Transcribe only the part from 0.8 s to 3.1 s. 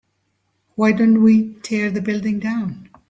don't we tear the building down?